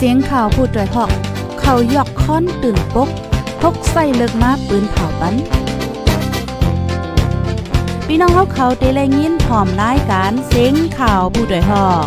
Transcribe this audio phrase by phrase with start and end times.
[0.00, 1.10] เสียงข่าวพูดด้วยหอก
[1.60, 3.08] เขายอกค้อนตื่นปก
[3.60, 5.34] พกใส่เลิกมาปืนเผาปัน
[8.06, 12.06] พี่น้องเขาเขาเตะแลยินพร้อมรายการเสียงข่าวผู้ด้วยหอก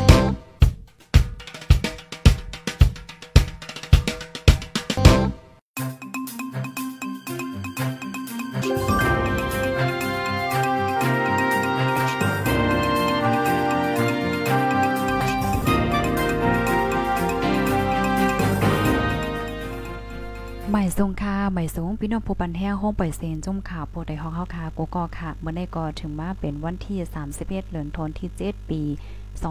[22.13, 26.97] น้องผู้ปันแห้งห้องปล่อยเซนจุ่มข่าวโปรดได้ฮอกเข้าคาโกกอค่ะเมื่อได้ก็ถึงมาเป็นวันที่
[27.29, 28.81] 31เดือนธันวาคมที่ 7 ปี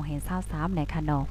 [0.05, 1.24] 2023ในค่ะเนาะ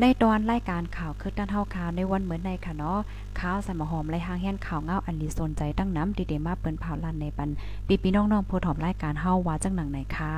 [0.00, 2.98] ในตอนรายการข่าวคือด้านเฮาคาวในวันเหมือนในค่ะเนาะ
[3.40, 7.50] ข่าวใส่หมหอมไรหางแห่นข่าวเงาอันนี้สนใจตั้งน้ำดีเดมาเปิ้นเผาลันในปัน
[7.86, 10.34] ปีพี่น้องๆผู้ถอมรายการเฮาว่าจังหนังไหนค่ะ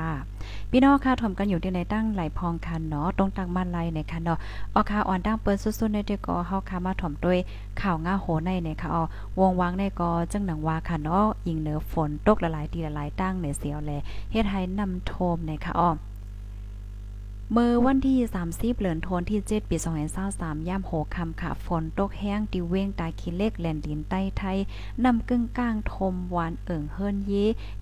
[0.71, 4.37] พี่น้องค่ะถอมกันอยู่ที่ในตั้งไหลพองคันเนาะตรงตังมันไหลในค่ะเนาะ
[4.73, 7.39] ออค่ะอ่อนดังเปิ้นสุดๆในเดก็เฮาค่ะมาถอมด้วย
[7.81, 9.03] ข่าวเงาโหในในค่ะอ๋อ
[9.39, 13.91] วงวางในก็จังหนังว่าค่ะเนาะยิงเหนือฝนตกละลายทีละลายตั้งในเสียวแล
[14.31, 15.91] เฮ็ดให้นำโทมในค่ะอ๋อ
[17.53, 19.77] เมื่อวันที่ 30เดือนธันที่ 7 ปี
[20.21, 24.57] 2023ย่ามโหคำค่ะฝนตกแห้งติเว้งตาขี้เล็กแลนดินใต้ไทย
[25.05, 27.33] นำกึ่งก้างทมหวานเอิ่งเฮิรนเย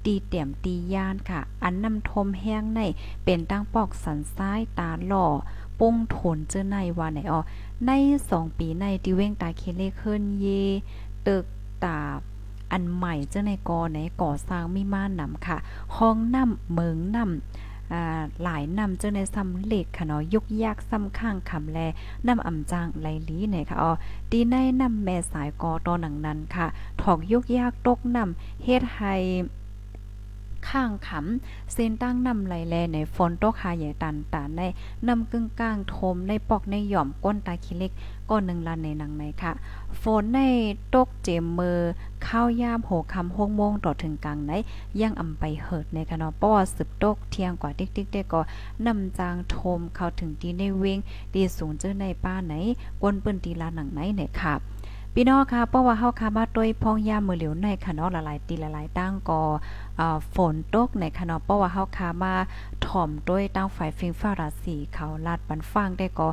[0.06, 2.82] ตีเตี่ยมตียานค่ะ อันนำทมแห้งใน
[3.24, 5.28] เป็นตั้งปอกสันซ้ายตาหล่อ
[5.80, 7.40] ปุ้งทนเจอในว่าไหนอ๋อ
[7.86, 7.92] ใน
[8.30, 10.46] 2 ปีในติเว้งตาขี้เล็กเฮิรนเย
[11.28, 11.46] ตึก
[11.84, 12.00] ตา
[12.72, 15.58] อันใหม่เจ้าในกอไหนก่อสร้างมีม่านนำค่ะ
[15.98, 17.65] ห้องน้ำเมืองน้ำ
[18.44, 21.80] หลายนำเจ้าในซ้ำเล็กค่ะเนาะยุกยากซ้ำข้างคำแล
[22.28, 23.92] นำอ่ำจางไหลลีเนี่ยค่ะอ๋อ
[24.32, 26.68] ดีในนำแม่สายกอตอหนังนั้นค่ะ
[27.02, 29.16] ถอกยุกยากตกนำเฮ็ดให้
[30.76, 34.62] ข้างขำเส้นตั้งนำไหลแลในฝนตกหาใหญ่ตันตาใน
[35.08, 37.92] นำกึ่งกลางโทมในปอกในหย่อมก้นตาขี้เล็ก
[38.30, 39.52] ก้อนหนึ่งลันในหนังในค่ะ
[40.02, 40.40] ฝนใน
[40.96, 41.80] ตกเจมมือ
[42.28, 44.52] ข้าวยามโหคำหงโมงต่อถึงกลางไหน
[45.02, 48.42] ยังอำไปเหิดในค่ะเนาะป้อสืบตกเที่ยงกว่าติ๊กๆได้ก็
[48.86, 51.00] นำจางโทมเข้าถึงที่ในเวง
[51.34, 52.54] ดีสูงเจอในป้าไหน
[53.02, 54.54] กวนเปิ้นตีลาหนังไหนเนี่ยค่ะ
[55.18, 59.42] พี่น้องค่ะเพราะว่าเฮาคามาด้วยพองยามมือเหลียวในค่ะเนาะหลายๆตีหลายๆตั้งก็
[60.00, 62.34] อ่ฝนตกในค่ะเนาะเพราะว่าเฮาคามา
[62.86, 66.28] ถ่อมด้วยตั้งฝ่ายฟิงฟ้าราศีเขาลาดบันฟางได้ก็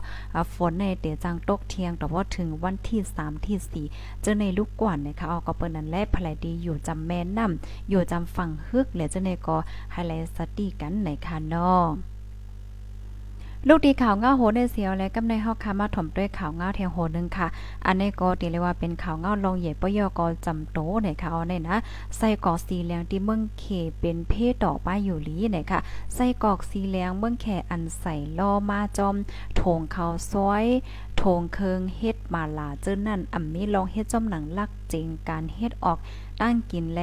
[0.55, 9.57] ฝนในเตจังตกเที่ยงแต่ว่าถึงวันที่ 3 ที่ 4 เจอในลูกกวนนะคะเอาก็เปิ้นนั้นแลภลายดีอยู่จำแม่นนำอยู่จำฝั่งฮึกและเจอในก็
[9.93, 12.12] ไฮไลท์สตี้กันในค่ะเนาะ
[13.69, 17.47] ลูกดีข่าวเงาโหในเสียวและกำในเฮาคามาถมด้วยข่าวเงาแทงโหนึงค่ะ
[17.87, 21.77] อันนี้ก็ตีเลยว่าเป็นข่าวเงาลงเหย่ปยกจำโตเนี่ยค่ะเอาเนี่ยนะ
[22.17, 23.65] ใส่กอกสีเหลืองที่เมืองเข
[24.01, 25.81] เป็นเพศดอกป้ายอยู่ลีเนี่ยค่ะ
[26.15, 29.17] ใส่กอกสีเหลืองเมืองแขอันใส่ล่อมาจอม
[29.57, 30.65] โถงเขาซอย
[31.17, 35.99] โถงเคิงเฮ็ดมาลาเจิ้นนั่นอ่ำมีลองเฮ็ดจอมหนังลักจริงการเฮ็ดออก
[36.43, 37.03] ตั้งกินแล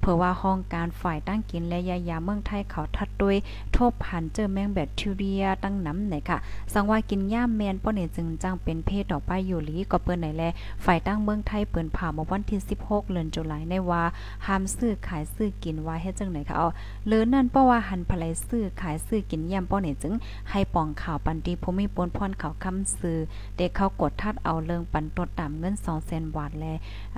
[0.00, 3.36] เผื่อว่าห้องการฝ่ายตั้งกินแลยายาเมืองไทยเขาทัดด้วย
[3.72, 6.38] โทบพันเจอแมงแบคทีเรียตั้งน้ำไหนค่ะ
[6.72, 10.44] สังว่ากินย่ามแมนป้อเนี่ยจึงจังเป็นเพศดอกป้อยู่ลีก็เปิ้นไหนแล
[10.84, 14.02] ฝ่ายตั้งเมืองไทยเปิ้นผ่ามาวันที่ 16เดือนตุลาในว่า
[14.46, 16.68] ห้ามซื้อขายซื้อกินว่าเฮ็ดจังไหนค่ะเอา
[17.06, 20.14] เลือนั่นเพราะว่าหันภลายซื้อขายซื้อกินย่ามป้อเนี่ยจึง
[20.50, 23.18] ให้ปองข่าวปันดีผู้มีปนพรเขาคำซื้อ
[23.56, 26.66] เด็กเขากดทัดเอาเรื่องปันตดตามเงิน200,000บาทแล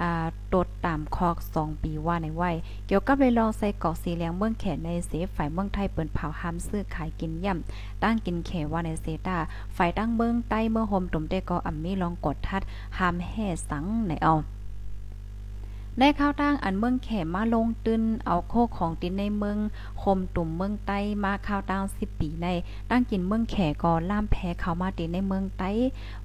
[0.00, 2.50] อ่าตดตามคอก 2 ปีว่าในไว้
[2.86, 9.38] เกี่ยวกับเลยลองใส่กอกสีเหลืองเมืองแขนในเสฝ่ายเมืองไทยเปิ้นเผาห้ามซื้อขายกินย่ำตั้งกินแขว่าในเซตา
[9.76, 12.62] ฝ่ายตั้งเมืองใต้เมืองโฮมตุ่มเตก็อ่ำมีลองกดทัด
[12.98, 14.34] ห้ามแห่สังในเอา
[15.98, 19.58] ในข้าวตั้งอันเมืองแขมาลงตึนเอาโคของตินในเมือง
[20.02, 22.46] คมตุ่มเมืองใต้มาข้าวตั้ง10ปีใน
[22.90, 25.70] ตั้งกินเมืองแขก็ล่ามแพ้เขามาตินในเมืองใต้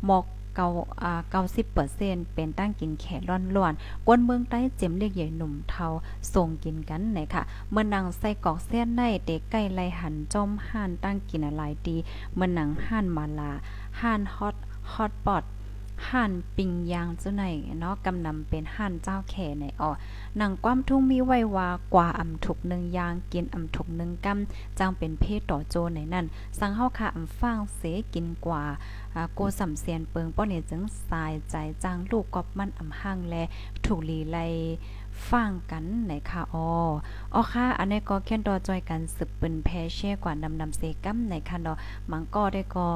[0.06, 0.26] หมอก
[0.56, 0.68] เก้า
[1.04, 3.74] อ่าเก้าสิบเปอร์เซ็นเป็นตั้งกินแขร้อนล้วน
[4.06, 5.88] กวนเมืองใต้เจ็มเรียกใหญ่หนุ่มเทา
[6.34, 11.98] ส่งกินกันไหนค่ะ เมื่อนังใส่กอกเส้นในเด็กใกล้ไลหันจอมห่านตั้งกินอะไรดี
[12.34, 13.52] เมื่อนังห่านมาลา
[14.02, 14.56] ห่านฮอต
[14.92, 15.44] ฮอตปอต
[16.10, 17.44] ห่านปิงยางเจ้าไหน
[17.80, 19.90] เนาะกำนำเป็นห่านเจ้าแข่ในอ๋อ
[20.38, 26.26] หนังความทุ่งมีไว้ว่ากว่าอำถุกหนึ่งยางกินอำถุกหนึ่งกำจังเป็นเพศต่อโจในนั่น
[26.60, 27.82] สังเฮาค่ะอำฟางเส
[28.14, 28.64] กินกว่า
[29.34, 33.36] โกสำเสียนเปิงป้อเนี่ยจึงสายใจจังลูกกอบมันอำหังแล
[33.86, 34.38] ถูกลีไล
[35.30, 36.68] ฟังกันไหนค่ะอ๋อ
[37.34, 41.78] อ๋อค่ะอันนี้ก็แค่นดอจอยกันสืบเปืนแพเช่กว่านำนำเซกัมไหนค่ะเนาะ
[42.12, 42.88] มังก็ได้ก็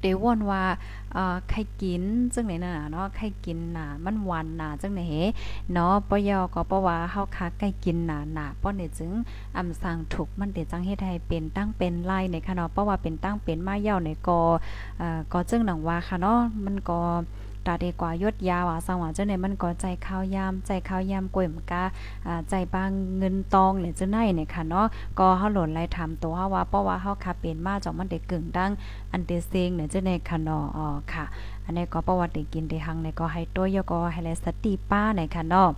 [0.00, 0.62] เดว่นว่า
[1.50, 2.02] ไข่กิน
[2.34, 5.00] จังไหนน่ะเนาะไข่กินน่ะมันหวานน่ะจังไหน
[5.72, 9.10] เนาะปยอก็ปะว่าเฮาคักใกล้กินน่ะน่ะป้อนี่จึง
[9.56, 14.40] อำสั่งถูกมันเดจังเฮ็ดให้เป็นตั้งเป็นไล่ในค่ะเนาะเพราะว่าเป็นตั้งเป็นมาเย่าในกอ
[14.98, 17.00] เอ่อก็จึงหนังว่าค่ะเนาะมันก็
[17.68, 21.82] ตาดีกว่ายดยาว่าสังว่าจังไหนมันก็ใจข้าวยามใจข้าวยามกล้วยมกา
[22.26, 24.86] อ่าใจบางเงินตองเลยจังได๋เนี่ยค่ะเนาะ
[25.18, 28.70] ก็เฮาหล่นไล่ถามตัวเฮาว่าเพราะว่าเฮาคับเป็นมาจอกมันได้กึ่งดัง
[29.12, 31.24] อันเตเซงเนี่ยจังได๋ค่ะเนาะอ๋อค่ะ
[31.64, 35.68] อันนี้ก็ประวัติได้กินได้หังในก็ให้ตัวยก็ให้แลสติป้าในค่ะเนาะ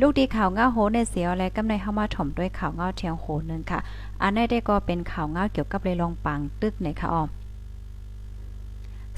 [0.00, 3.78] ลูกดีข่าวเงาโหในเสียวและกำในเฮามาถ่อมด้วยข่าวเงาเทียงโหนึงค่ะ
[4.22, 7.22] อันนี้ได้ก็เป็นข่าวเงาเกี่ยวกับเลยลองปังตึกในค่ะอ๋อ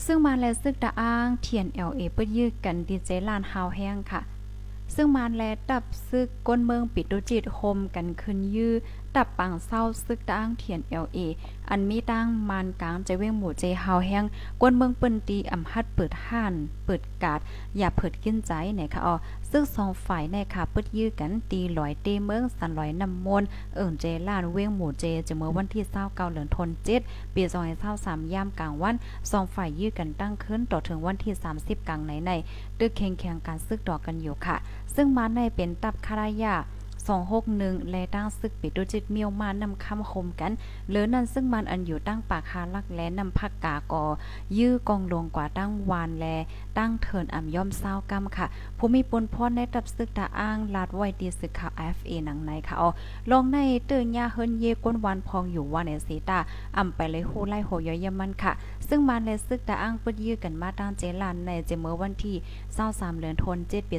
[0.05, 4.23] ซึ่งมาแลซึกตะอ้างเทียน LA เปิ้ยื้อกันดีเจลานฮาวแห้งค่ะ
[4.95, 8.73] ซึ่งมาแลดับซึกก้นเมืองปิดดูจิตโฮมกันขึ้นยื้อ
[9.17, 11.19] ดับปังเศร้าซึกตะอ้างเทียน LA
[11.71, 14.25] อันมีตั้งมานกลางใจเว้งหมู่เจฮาวแห้ง
[14.61, 16.53] ก้นเมืองเปิ้นตีอำฮัดเปิดห้าน
[16.85, 17.41] เปิดกาด
[17.79, 19.15] อย่าเผิดกินใจไหนค่ะอ๋อ
[19.55, 23.43] ซึ่งสองฝ่ายในค่ะเปิดยื้อกันตีลอยเตเมืองสันลอยน้ำมน
[23.75, 27.01] เอิ่งเจล้านเว้งหมู่เจจะเมื่อวันที่29เดือนธันวาคม
[27.35, 27.43] ปี
[27.89, 28.95] 2523ยามกลางวัน
[29.31, 32.31] สองฝ่ายยื้อกันตั้งขึ้นต่อถึงวันที่ 30 กลางในใน
[32.81, 34.57] ดึกแข่งแข่งการซึกดอกกันอยู่ค่ะ
[34.95, 36.55] ซึ่งมาในเป็นตับคารายา
[37.11, 40.53] 261 และตั้งซึกปิดดุจิตเมียวมานำคำคมกัน
[40.89, 44.05] เหลือนั้นซึ่งมันอันอยู่ตั้งปากคาลักและนำพักกากอ
[44.59, 46.27] ยื้อกองลงกว่าตั้งวานแล
[46.79, 48.47] ตั้งเถินอ่ำย่อมเศร้ากำค่ะ
[48.79, 52.89] ผู้มีปุนพรในตับซึกตาอ้างลาดไว้ดีสึกข่าว FA หนังในค่ะอ๋อ
[53.31, 56.39] ลงในเตือนยาเฮิรนเยก้นวันพองอยู่ว่าในสีตา
[56.77, 58.53] อ่ำไปเลยฮู้ไล่โหยอยมันค่ะ
[58.89, 62.37] ซึ่งมันและซึกตาอ้างปึดยื้อกันมาตั้งเจลานในเจเมื่อวันที่
[62.79, 63.97] 23เดือนธันวาคมปี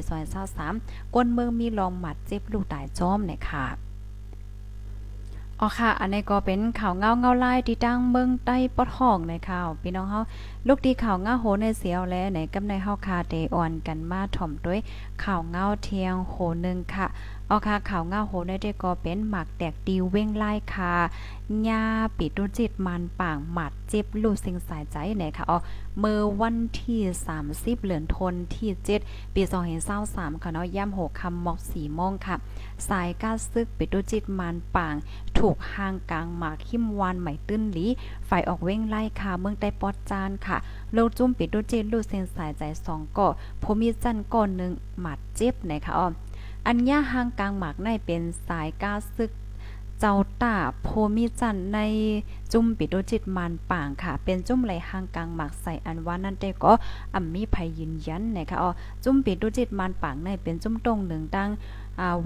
[0.56, 3.83] 2023ก้นเมืองมีลองหมัดเจ็บลูกตายจอมเนี่ยค่ะ
[5.60, 10.20] อ๋อค่ะ อันนี้ก็เป็นข่าวเงาเงาไล่ที่ตั้งเมืองใต้ปอดห้องในข่าวพี่น้องเฮา
[10.66, 14.80] ลูกดีข่าวเงาโหในเสียวและในกำในเฮาคาเดออนกันมาถ่อมด้วย
[15.24, 16.34] ข่าวเงาเทียงโห
[16.64, 17.06] นึงค่ะ
[17.50, 20.94] อ๋อค่ะข่าวเงาโหในได้ก็เป็นหมักแตกดีเว้งไล่ค่ะ
[21.68, 21.82] ญา
[22.16, 25.58] ปิดุจิตมันป่างหมัดเจ็บลูกสิงสายใจไหนค่ะอ๋อ
[25.98, 27.00] เมื่อวันที่
[27.42, 28.70] 30เหลือนทนที่
[29.02, 29.42] 7 ปี
[29.92, 32.36] 2023ค่ะเนาะย่ำ6คำหมอก4โมงค่ะ
[32.88, 34.94] สายก้าซึกปิดุจิตมันป่าง
[35.38, 37.86] ถูกห่างกลางหมากขิมวานใหม่ตื้นหลี
[38.28, 40.56] ฝ่ายออกเว้งไล่ค่ะเมืองใต้ปอดจานค่ะ
[40.92, 43.28] โลจุ่มปิดุจิตลูกเส้นสายใจ2ก่อ
[43.62, 46.06] พมีจันก่อนนึงหมัดเจ็บไหนค่ะอ๋อ
[46.66, 49.30] อันย่าห่างกลางหมากในเป็นสายก้าซึก
[50.00, 51.80] เจ้าตาโพมีจันใน
[52.52, 56.72] จุ่มปิดโดจิตมันป่างค่ะ เป็นจุ่มไหลห่างกลางหมากใส่อันว่านั่นได้ก็
[57.14, 58.70] อ่ำมีภัยยืนยันนะคะอ๋อ
[59.04, 61.50] จุ่มปิดโดจิตมันป่างในเป็นจุ่มตรงหนึ่งตั้ง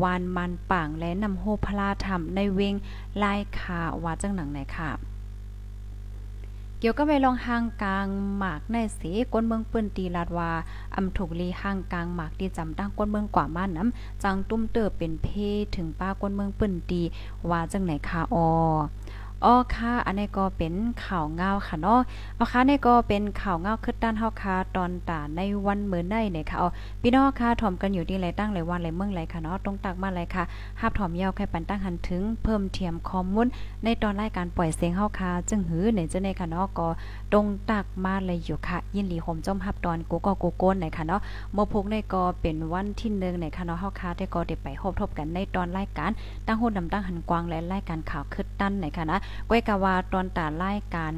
[0.03, 2.75] วานมันป่างและนำโฮพลาธรรมในเวง
[3.23, 4.91] ลายขาว่าจังหนังไหนค่ะ
[6.81, 10.51] เกี่ยวกับไปลองห่างกลางหมากในสีก้นเมืองปื้นตีลาดว่า
[10.95, 15.29] อำถูกลีห่างกลางหมากที่จำตั้งก้นเมืองกว่ามาน้ำจังตุ้มเติบเป็นเพ
[15.77, 17.03] ถึงป้าก้นเมืองปื้นตี
[17.51, 18.47] ว่าจังไหนคะออ
[19.45, 20.75] อ๋อค่ะ อันนี้ก็เป็น
[21.05, 22.01] ข่าวเงาค่ะเนาะ
[22.39, 26.69] อ๋อค่ะนี่ก็เป็นข่าวเงาคึดด้านเฮาค่ะตอนตาในวันเหมื้อในเนี่ยค่ะอ๋อ
[27.03, 30.45] พี่น้องค่ะถ่อมกันอยู่ที่ไรตั้งไรวันไรเมืองไรค่ะเนาะตรงตักมาไรค่ะ
[30.81, 33.47] ฮับถ่อมเยาวแค่ปันตั้งหันถึงเพิ่มเทียมข้อมูล
[33.85, 36.89] ในตอนรายการปล่อยเสียงเฮาค่ะจึงหือในจังได๋ค่ะเนาะก็
[37.33, 41.21] ตรงตักมาเลยอยู่ค่ะ ยินดีห่มจมฮับตอนกูก็กูโกนในค่ะเนาะ
[41.53, 46.11] เมื่อพุกในก็เป็นวันที่1ในค่ะเนาะเฮาค่ะได้ก็ได้ไปพบทบกันในตอนรายการ
[46.47, 49.19] ตั้งโหดำตั้งหันกวางและรายการข่าวคึดตั้นในค่ะนะ
[49.49, 51.15] ก้อยกะว่าตอนตาไล่การ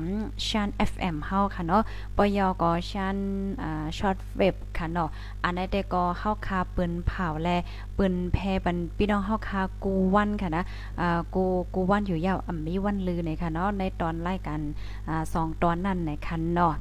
[0.47, 1.83] ชัน FM เฮาค่ะเนาะ
[2.17, 3.17] ปยก็ชัน
[3.63, 5.09] อ่าช็อตเว็บค่ะเนาะ
[5.45, 7.49] อันนั้นแต่ก็เฮาคาปืนเผาแล
[7.97, 10.65] ปืนแพบันพี่น้องเฮาคากูวันค่ะนะ
[11.01, 14.61] อ่ากูกูวันอยู่ยาวอ่มีวันลือในค่ะเนาะในตอนไล่การ
[15.09, 16.75] อ่า2ตอนนั้นในคันเนาะ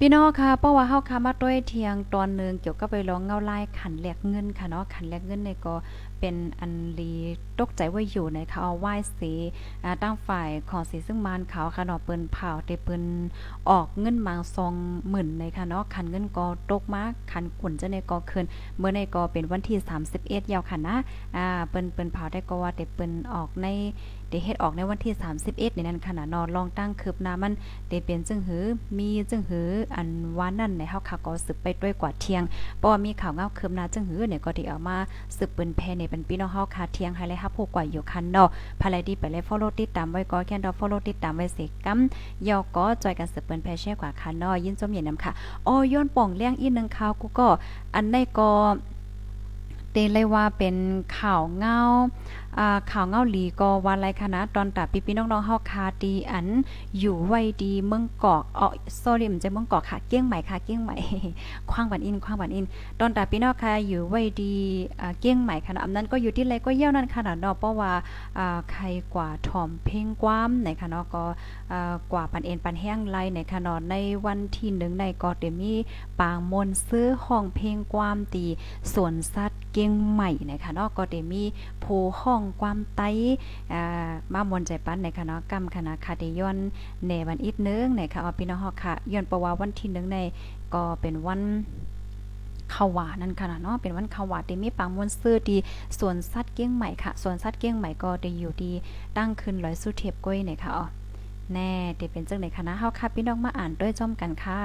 [0.00, 5.74] พี่น้องค่ะเพราะว่าเฮาค่ะมาด้วยเทียงตอนนึงเกี่ยวกับไปร้องเงาไลายขันแลกเงินค่ะเนาะขันแลกเงินในก็
[6.20, 7.12] เป็นอันลี
[7.58, 9.32] ตกใจว่าอยู่ในเขาเอาไหว้สี
[10.02, 13.04] ตั้งฝ่ายของสีซึ่งมานเขาค่ะเนาะเปิ้นเผาเตเปิ้น
[13.70, 14.74] ออกเงินมาซอง
[15.10, 18.44] หมื่นในค่ะเนาะคันเงินก็ตกมากคันขุนจะในก็คืน
[18.78, 19.78] เมื่อในก็เป็นวันที่
[20.16, 20.96] 31ยาวค่ะนะ
[21.36, 23.66] อ่าเปิ้นเปิ้นเผาได้ก็ว่าเตเปิ้นออกใน
[24.34, 25.14] เดเฮ็ดออกในวันที่
[25.46, 27.52] 31นี่นั่นค่ะนะนอลองตั้งคืบหน้ามัน
[27.88, 28.64] เดเป็นจึงหือ
[28.98, 32.42] มีจึงหือ อันว่านั่นในเฮาค่ะก็สืบไปด้วยกว่าเที่ยง
[32.78, 34.96] เพราะว่ามีข่าวเงาคืบหน้าจึงหือเนี่ยก็ที่เอามา
[35.36, 38.48] สืบเปิ้นแพในเป็นพี่น้องเฮาค่ะเที่ยงให้เลยฮับผู้กว่าอยู่คันเนาะ
[38.80, 45.32] ภายดีไปเลย follow ติดตามไว้ก็แค่ดอ follow ติดตามไว้สิกำยอก็จอยกันสืบเปิ้นแพแช่กว่าคันเนาะยินสมเย็นนำค่ะ
[45.66, 47.48] อ๋อย้อนป่องเลี้ยงอีกนึงข่าวกูก็
[47.94, 48.50] อันในก็
[49.94, 50.76] เตเลยว่าเป็น
[51.18, 51.78] ข่าวเงา
[52.92, 56.46] ข่าวเงาหลีก็วันไรคณะตอนตาปีพี่น้องๆเฮาคาดีอัน
[56.98, 58.68] อยู่ไว้ดีเมืองกอกอ๋อ
[59.02, 60.96] สอรี่มันจะเมืองกอกค่ะเกี้ยงใหม่ค่ะเกี้ยงใหม่
[61.70, 62.64] คว้างบันอินคว้างบันอิน
[63.00, 64.54] ตอนตาพี่น้องค่ะอยู่ไว้ดี
[65.00, 67.92] อ่าเกี้ยงใหม่ค่ะอำนั้นก็อยู่ที่ไรก็เยี่ยวนั่นค่ะเนาะเพราะว่า
[68.38, 68.84] อ่าใคร
[69.14, 71.24] กว่าถ่อมเพ่งกว้ามในค่ะเนาะก็
[71.72, 73.94] อ่ากว่าปันเอ็นปันแห้งไรในค่ะเนาะใน
[74.26, 75.74] วันที่1ในก็เดมี
[76.20, 78.44] ปางมนซื้อห้องเพลงกว้ามตี
[78.92, 81.42] สวนสัตว์เกี้ยงใหม่นะคะเนาะก็เดมี
[81.80, 81.86] โพ
[82.20, 83.02] ห้องความไต
[83.72, 86.56] อ่ามามวนใจปั้นในคณะกรรมคณะคาเดยอน
[87.08, 90.18] ในวันอีกนึงนะคะเอพี่น้องฮอกค่ะย้อนประว่าวันที่1ใน
[90.74, 91.42] ก็เป็นวัน
[92.74, 95.56] ขาวานั่นค่ะเนาะเป็นวันขาวาที่มีปังมวนซื้อดี
[95.98, 98.72] สวนสัตว์เกี้ยงใหม่ค่ะสวนสัตว์เกี้ยงใหม่ก็ได้อยู่ดี
[99.16, 100.86] ตั้งขึ้นร้อยสุเทพก้อยเนี่ยค่ะอ๋อ
[101.52, 104.58] แน่เดี๋ยวเป็นจังไหนคณะเฮาค่ะพี่น้องมาอ่านด้วยจ้อมกันค่ะ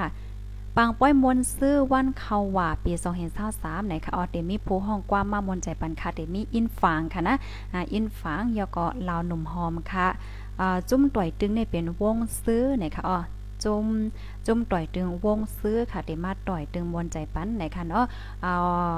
[0.76, 2.92] ปางป้อยมนซื้อวันเขาว่าปี
[3.38, 7.36] 2023ไหนค่ะออเดมีผู้ห้องกว้างมามนใจปันค่ะเดมีอินฝางค่ะนะ
[7.72, 10.06] อ่าอินฝางยอก็ลาวหนุ่มหอมค่ะ
[10.60, 13.18] อ่าจุ้มต่อยตึงในเป็นวงซื้อไหนค่ะอ๋อ
[13.64, 13.84] จุ่ม
[14.46, 18.04] จุ่มต่อยตึงวงซื้อค่ะเดมาต่อยตึงมนใจปันไหนค่ะเนาะ
[18.44, 18.50] อ่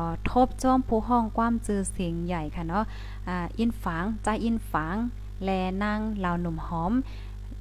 [0.05, 2.85] าทบจ้อมผู้ห้องความจือเสียงใหญ่ค่ะเนาะ
[3.29, 4.97] อ่าอินฝางใจอินฝาง
[5.45, 5.51] แล
[5.83, 6.93] นางลาวหนุ่มหอม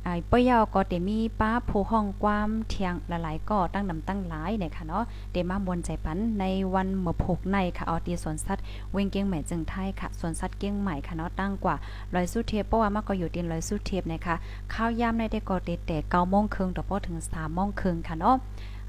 [0.06, 11.76] ไอ้ป้อยาวก็เตมีป้าผู้ห้องความเทียงหลายๆก็ตั้งนำตั้งหลายเนี่ยค่ะเนาะเดมามวนใจปันในวันเมื่อพกในค่ะออตีสวนสัตว์เวงเกียงใหม่จึงไทยค่ะสวนสัตว์เกียงใหม่ค่ะเนาะตั้งกว่า
[12.16, 14.36] ลอยสู้เทียบเพราะว่ามากก็อยู่ดินลอยสู้เทียบนะคะ
[14.74, 18.36] ข้าวยามในได้ก็เตแต่เก้าโมงครึ่งต่อพอถึงสามโมงครึ่งค่ะเนาะ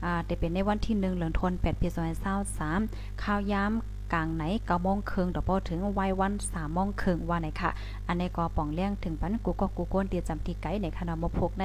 [0.04, 1.88] อ่าได้เป็นในวันที่1เหลืองทน8ปี
[2.54, 3.72] 2023ข้าวยาม
[4.12, 7.70] กลางไหนเก้าโมงครึ่งต่อพอถึงวัยวันสามโมงครึ่งว่าไหนค่ะ
[8.06, 11.64] อันในก็ป่องเลี้ยงถึงปันกูก็กูก้นเตียจำที่ไกในคณะมพกใน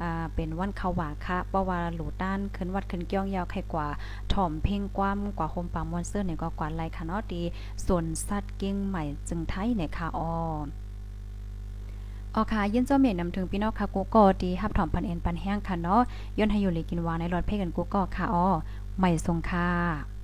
[0.00, 3.86] อ่าเป็นวันเขาวาค่ะเพราะว่าหลูด้านขึ้นวัดขึ้นเกี้ยงยาวใครกว่า
[4.32, 7.42] ถ่อมเพ่งกว้ามกว่าโฮมปามอนเซอร์เนี่ยก็กว่าไรค่ะเนาะดี
[7.86, 10.30] ส่วนสัตว์เก่งใหม่จึงไทยเนี่ยค่ะอ๋อ
[12.34, 16.00] ออค่ะยินเจ้าเมียนำถึงพี่น้องค่ะกูก็ดีฮับถอมพันเอ็นปันแห้งค่ะเนาะ
[16.38, 18.46] ย้อนให้อยู่เลยกินวาในรถเพ่กันกูก็ค่ะอ๋อ
[18.98, 20.15] ใหม่ทรงค่ะ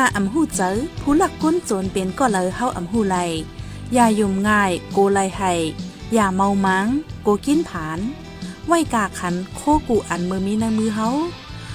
[0.00, 3.16] นาอำหูเจอผู้หลักก้นโจรเป็นก็เลยเฮาอำหูไล
[3.94, 5.52] อย่ายุ่มง่าย โกไลไห้
[6.14, 6.86] อย่าเมามัง
[7.22, 7.98] โกกินผาน
[8.66, 11.08] ไว้กาขันโคกูอันมือมีในมือเฮา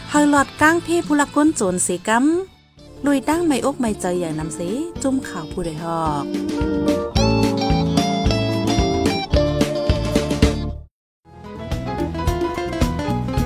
[0.09, 4.59] เฮาหลอดก้างเพผู้หลักก้นโจรเสกำลุยตั้งไม่อกไม่ใจอย่างนำเส
[5.01, 6.23] จุ่มข่าวผู้ใดฮอก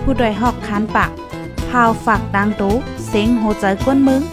[0.03, 1.11] ผู้ใดฮอกคันปาก
[1.69, 2.73] พาวฝากดังตู้
[3.07, 4.23] เซ็งโหใจกวนมึง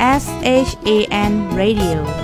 [0.00, 2.19] S H A N Radio